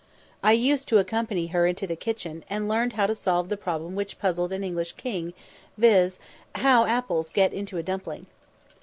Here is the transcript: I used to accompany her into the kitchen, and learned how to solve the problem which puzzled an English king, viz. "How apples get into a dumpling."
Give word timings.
I 0.41 0.53
used 0.53 0.87
to 0.87 0.97
accompany 0.97 1.45
her 1.53 1.67
into 1.67 1.85
the 1.85 1.95
kitchen, 1.95 2.43
and 2.49 2.67
learned 2.67 2.93
how 2.93 3.05
to 3.05 3.13
solve 3.13 3.49
the 3.49 3.55
problem 3.55 3.93
which 3.93 4.17
puzzled 4.17 4.51
an 4.51 4.63
English 4.63 4.93
king, 4.93 5.35
viz. 5.77 6.17
"How 6.55 6.85
apples 6.87 7.29
get 7.29 7.53
into 7.53 7.77
a 7.77 7.83
dumpling." 7.83 8.25